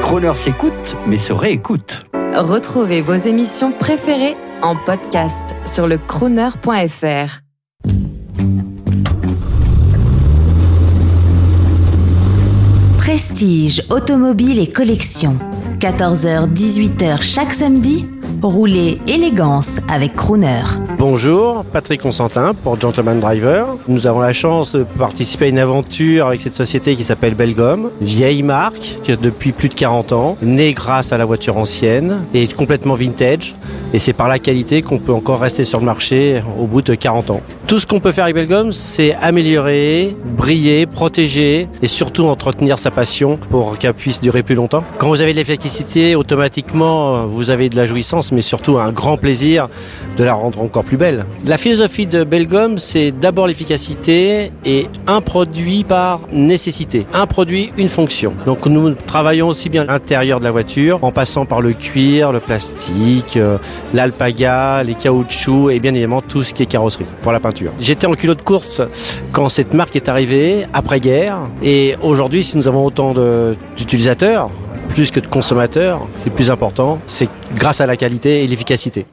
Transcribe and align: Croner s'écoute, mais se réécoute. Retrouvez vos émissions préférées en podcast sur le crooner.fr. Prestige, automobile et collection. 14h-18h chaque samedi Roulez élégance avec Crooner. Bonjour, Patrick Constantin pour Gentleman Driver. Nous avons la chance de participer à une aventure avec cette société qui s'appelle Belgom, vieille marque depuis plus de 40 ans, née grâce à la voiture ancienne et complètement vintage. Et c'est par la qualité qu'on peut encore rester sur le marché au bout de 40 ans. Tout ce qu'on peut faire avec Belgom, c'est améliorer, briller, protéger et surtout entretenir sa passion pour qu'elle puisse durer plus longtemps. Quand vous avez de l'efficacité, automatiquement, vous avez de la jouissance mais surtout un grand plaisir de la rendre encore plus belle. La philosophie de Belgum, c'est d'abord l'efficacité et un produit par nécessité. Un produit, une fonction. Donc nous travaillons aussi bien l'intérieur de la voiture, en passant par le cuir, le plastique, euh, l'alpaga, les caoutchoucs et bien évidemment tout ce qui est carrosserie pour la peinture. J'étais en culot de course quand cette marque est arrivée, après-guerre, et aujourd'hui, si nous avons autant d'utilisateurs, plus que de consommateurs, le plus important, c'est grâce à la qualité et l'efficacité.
Croner 0.00 0.34
s'écoute, 0.34 0.96
mais 1.06 1.18
se 1.18 1.32
réécoute. 1.32 2.04
Retrouvez 2.34 3.02
vos 3.02 3.14
émissions 3.14 3.72
préférées 3.72 4.36
en 4.62 4.76
podcast 4.76 5.44
sur 5.64 5.86
le 5.86 5.98
crooner.fr. 5.98 7.40
Prestige, 12.98 13.82
automobile 13.90 14.58
et 14.58 14.68
collection. 14.68 15.36
14h-18h 15.80 17.20
chaque 17.20 17.52
samedi 17.52 18.06
Roulez 18.42 18.98
élégance 19.06 19.78
avec 19.88 20.14
Crooner. 20.14 20.62
Bonjour, 20.98 21.64
Patrick 21.64 22.00
Constantin 22.00 22.54
pour 22.54 22.80
Gentleman 22.80 23.20
Driver. 23.20 23.76
Nous 23.86 24.08
avons 24.08 24.18
la 24.18 24.32
chance 24.32 24.74
de 24.74 24.82
participer 24.82 25.44
à 25.44 25.48
une 25.48 25.60
aventure 25.60 26.26
avec 26.26 26.40
cette 26.40 26.56
société 26.56 26.96
qui 26.96 27.04
s'appelle 27.04 27.36
Belgom, 27.36 27.90
vieille 28.00 28.42
marque 28.42 28.98
depuis 29.06 29.52
plus 29.52 29.68
de 29.68 29.74
40 29.74 30.12
ans, 30.12 30.36
née 30.42 30.72
grâce 30.72 31.12
à 31.12 31.18
la 31.18 31.24
voiture 31.24 31.56
ancienne 31.56 32.24
et 32.34 32.48
complètement 32.48 32.94
vintage. 32.94 33.54
Et 33.92 33.98
c'est 33.98 34.12
par 34.12 34.28
la 34.28 34.38
qualité 34.38 34.82
qu'on 34.82 34.98
peut 34.98 35.12
encore 35.12 35.40
rester 35.40 35.64
sur 35.64 35.78
le 35.78 35.84
marché 35.84 36.42
au 36.58 36.66
bout 36.66 36.82
de 36.82 36.94
40 36.94 37.30
ans. 37.30 37.40
Tout 37.66 37.78
ce 37.78 37.86
qu'on 37.86 38.00
peut 38.00 38.12
faire 38.12 38.24
avec 38.24 38.36
Belgom, 38.36 38.72
c'est 38.72 39.14
améliorer, 39.20 40.16
briller, 40.24 40.86
protéger 40.86 41.68
et 41.82 41.86
surtout 41.86 42.24
entretenir 42.24 42.78
sa 42.78 42.90
passion 42.90 43.38
pour 43.50 43.78
qu'elle 43.78 43.94
puisse 43.94 44.20
durer 44.20 44.42
plus 44.42 44.54
longtemps. 44.54 44.84
Quand 44.98 45.08
vous 45.08 45.20
avez 45.20 45.32
de 45.32 45.38
l'efficacité, 45.38 46.16
automatiquement, 46.16 47.26
vous 47.26 47.50
avez 47.50 47.68
de 47.68 47.76
la 47.76 47.84
jouissance 47.84 48.32
mais 48.32 48.40
surtout 48.40 48.78
un 48.78 48.92
grand 48.92 49.16
plaisir 49.16 49.68
de 50.16 50.24
la 50.24 50.34
rendre 50.34 50.60
encore 50.60 50.84
plus 50.84 50.96
belle. 50.96 51.24
La 51.46 51.58
philosophie 51.58 52.06
de 52.06 52.24
Belgum, 52.24 52.78
c'est 52.78 53.12
d'abord 53.12 53.46
l'efficacité 53.46 54.52
et 54.64 54.86
un 55.06 55.20
produit 55.20 55.84
par 55.84 56.20
nécessité. 56.32 57.06
Un 57.12 57.26
produit, 57.26 57.72
une 57.76 57.88
fonction. 57.88 58.34
Donc 58.46 58.66
nous 58.66 58.92
travaillons 58.94 59.48
aussi 59.48 59.68
bien 59.68 59.84
l'intérieur 59.84 60.38
de 60.38 60.44
la 60.44 60.50
voiture, 60.50 60.98
en 61.02 61.12
passant 61.12 61.46
par 61.46 61.60
le 61.60 61.72
cuir, 61.72 62.32
le 62.32 62.40
plastique, 62.40 63.36
euh, 63.36 63.58
l'alpaga, 63.94 64.82
les 64.82 64.94
caoutchoucs 64.94 65.72
et 65.72 65.80
bien 65.80 65.92
évidemment 65.92 66.20
tout 66.22 66.42
ce 66.42 66.54
qui 66.54 66.62
est 66.62 66.66
carrosserie 66.66 67.06
pour 67.22 67.32
la 67.32 67.40
peinture. 67.40 67.72
J'étais 67.78 68.06
en 68.06 68.14
culot 68.14 68.34
de 68.34 68.42
course 68.42 68.82
quand 69.32 69.48
cette 69.48 69.74
marque 69.74 69.96
est 69.96 70.08
arrivée, 70.08 70.66
après-guerre, 70.72 71.38
et 71.62 71.96
aujourd'hui, 72.02 72.44
si 72.44 72.56
nous 72.56 72.68
avons 72.68 72.84
autant 72.84 73.14
d'utilisateurs, 73.76 74.50
plus 74.88 75.10
que 75.10 75.20
de 75.20 75.26
consommateurs, 75.26 76.06
le 76.24 76.30
plus 76.30 76.50
important, 76.50 76.98
c'est 77.06 77.28
grâce 77.54 77.80
à 77.80 77.86
la 77.86 77.96
qualité 77.96 78.44
et 78.44 78.46
l'efficacité. 78.46 79.06